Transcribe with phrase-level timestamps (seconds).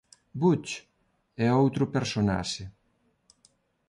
[0.39, 0.73] Butch
[1.45, 2.63] é outro personaxe.